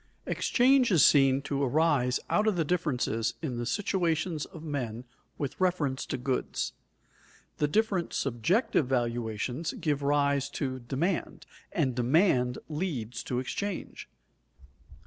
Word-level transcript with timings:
Exchange 0.25 0.89
is 0.89 1.05
seen 1.05 1.43
to 1.43 1.61
arise 1.61 2.19
out 2.27 2.47
of 2.47 2.55
the 2.55 2.65
differences 2.65 3.35
in 3.43 3.57
the 3.57 3.67
situations 3.67 4.45
of 4.47 4.63
men 4.63 5.05
with 5.37 5.61
reference 5.61 6.07
to 6.07 6.17
goods. 6.17 6.73
The 7.57 7.67
different 7.67 8.11
subjective 8.11 8.87
valuations 8.87 9.73
give 9.73 10.01
rise 10.01 10.49
to 10.57 10.79
demand, 10.79 11.45
and 11.71 11.93
demand 11.93 12.57
leads 12.67 13.21
to 13.25 13.37
exchange. 13.37 14.09